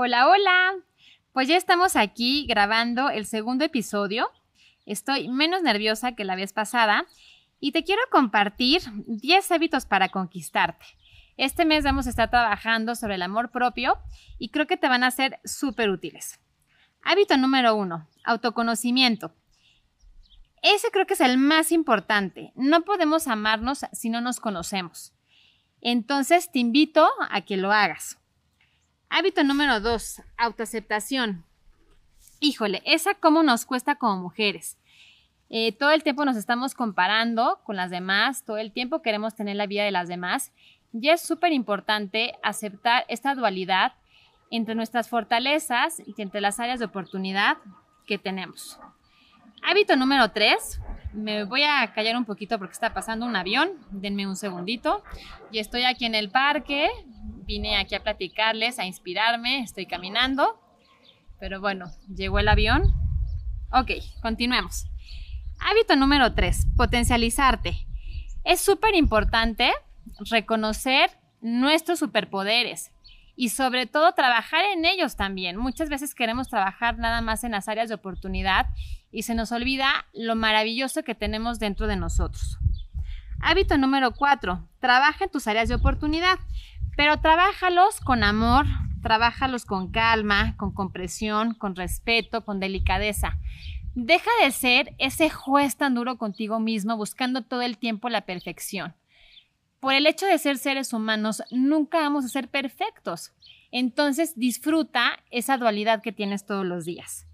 [0.00, 0.76] Hola, hola.
[1.32, 4.30] Pues ya estamos aquí grabando el segundo episodio.
[4.86, 7.04] Estoy menos nerviosa que la vez pasada
[7.58, 10.86] y te quiero compartir 10 hábitos para conquistarte.
[11.36, 13.98] Este mes vamos a estar trabajando sobre el amor propio
[14.38, 16.38] y creo que te van a ser súper útiles.
[17.02, 19.34] Hábito número uno, autoconocimiento.
[20.62, 22.52] Ese creo que es el más importante.
[22.54, 25.12] No podemos amarnos si no nos conocemos.
[25.80, 28.16] Entonces te invito a que lo hagas.
[29.10, 31.44] Hábito número dos, autoaceptación.
[32.40, 34.76] Híjole, esa cómo nos cuesta como mujeres.
[35.48, 39.56] Eh, todo el tiempo nos estamos comparando con las demás, todo el tiempo queremos tener
[39.56, 40.52] la vida de las demás
[40.92, 43.94] y es súper importante aceptar esta dualidad
[44.50, 47.56] entre nuestras fortalezas y entre las áreas de oportunidad
[48.06, 48.78] que tenemos.
[49.62, 50.80] Hábito número tres,
[51.14, 55.02] me voy a callar un poquito porque está pasando un avión, denme un segundito,
[55.50, 56.88] y estoy aquí en el parque,
[57.48, 60.60] vine aquí a platicarles, a inspirarme, estoy caminando,
[61.40, 62.82] pero bueno, llegó el avión.
[63.72, 63.90] Ok,
[64.20, 64.86] continuemos.
[65.58, 67.86] Hábito número 3, potencializarte.
[68.44, 69.72] Es súper importante
[70.30, 71.10] reconocer
[71.40, 72.92] nuestros superpoderes
[73.34, 75.56] y sobre todo trabajar en ellos también.
[75.56, 78.66] Muchas veces queremos trabajar nada más en las áreas de oportunidad
[79.10, 82.58] y se nos olvida lo maravilloso que tenemos dentro de nosotros.
[83.40, 86.38] Hábito número 4, trabaja en tus áreas de oportunidad.
[86.98, 88.66] Pero trabájalos con amor,
[89.04, 93.38] trabájalos con calma, con compresión, con respeto, con delicadeza.
[93.94, 98.96] Deja de ser ese juez tan duro contigo mismo buscando todo el tiempo la perfección.
[99.78, 103.30] Por el hecho de ser seres humanos, nunca vamos a ser perfectos.
[103.70, 107.28] Entonces disfruta esa dualidad que tienes todos los días.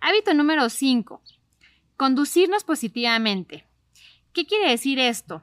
[0.00, 1.20] Hábito número 5.
[1.96, 3.66] Conducirnos positivamente.
[4.32, 5.42] ¿Qué quiere decir esto?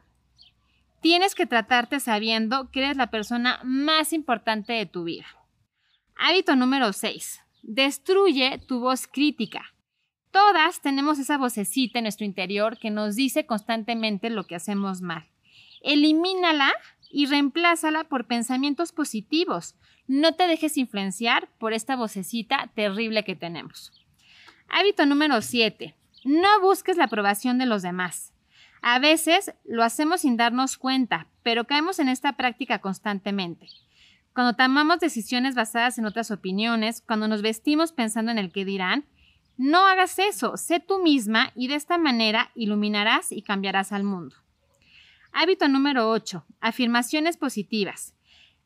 [1.02, 5.26] Tienes que tratarte sabiendo que eres la persona más importante de tu vida.
[6.16, 7.42] Hábito número 6.
[7.62, 9.73] Destruye tu voz crítica.
[10.31, 15.27] Todas tenemos esa vocecita en nuestro interior que nos dice constantemente lo que hacemos mal.
[15.82, 16.73] Elimínala
[17.11, 19.76] y reemplázala por pensamientos positivos.
[20.08, 23.92] No te dejes influenciar por esta vocecita terrible que tenemos.
[24.70, 25.95] Hábito número 7.
[26.26, 28.33] No busques la aprobación de los demás.
[28.82, 33.67] A veces lo hacemos sin darnos cuenta, pero caemos en esta práctica constantemente.
[34.33, 39.05] Cuando tomamos decisiones basadas en otras opiniones, cuando nos vestimos pensando en el que dirán,
[39.58, 44.36] no hagas eso, sé tú misma y de esta manera iluminarás y cambiarás al mundo.
[45.32, 46.45] Hábito número 8.
[46.61, 48.14] Afirmaciones positivas.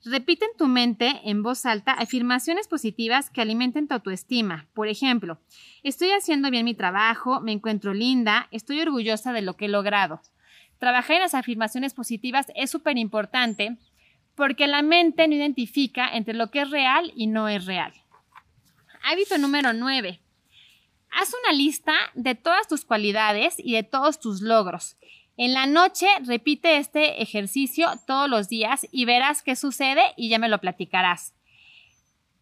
[0.04, 4.68] Repite en tu mente en voz alta afirmaciones positivas que alimenten tu autoestima.
[4.74, 5.40] Por ejemplo,
[5.84, 10.20] estoy haciendo bien mi trabajo, me encuentro linda, estoy orgullosa de lo que he logrado.
[10.80, 13.78] Trabajar en las afirmaciones positivas es súper importante
[14.34, 17.94] porque la mente no identifica entre lo que es real y no es real.
[19.04, 20.20] Hábito número 9.
[21.12, 24.98] Haz una lista de todas tus cualidades y de todos tus logros
[25.44, 30.38] en la noche repite este ejercicio todos los días y verás qué sucede y ya
[30.38, 31.34] me lo platicarás.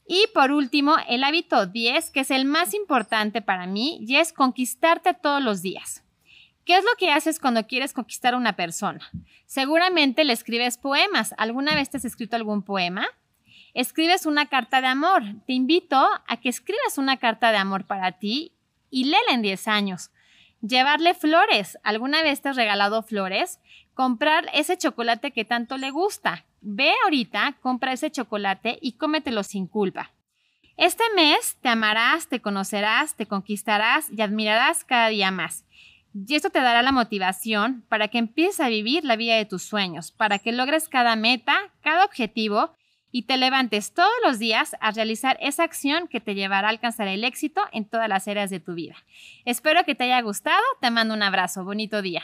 [0.06, 4.34] Y por último, el hábito 10, que es el más importante para mí, y es
[4.34, 6.04] conquistarte todos los días.
[6.66, 9.10] ¿Qué es lo que haces cuando quieres conquistar a una persona?
[9.46, 11.34] Seguramente le escribes poemas.
[11.38, 13.08] ¿Alguna vez te has escrito algún poema?
[13.74, 15.24] Escribes una carta de amor.
[15.48, 18.52] Te invito a que escribas una carta de amor para ti
[18.90, 20.12] y léela en 10 años.
[20.62, 21.78] Llevarle flores.
[21.84, 23.60] ¿Alguna vez te has regalado flores?
[23.94, 26.46] Comprar ese chocolate que tanto le gusta.
[26.62, 30.12] Ve ahorita, compra ese chocolate y cómetelo sin culpa.
[30.76, 35.66] Este mes te amarás, te conocerás, te conquistarás y admirarás cada día más.
[36.14, 39.64] Y esto te dará la motivación para que empieces a vivir la vida de tus
[39.64, 42.74] sueños, para que logres cada meta, cada objetivo
[43.12, 47.08] y te levantes todos los días a realizar esa acción que te llevará a alcanzar
[47.08, 48.96] el éxito en todas las áreas de tu vida.
[49.46, 52.24] Espero que te haya gustado, te mando un abrazo, bonito día.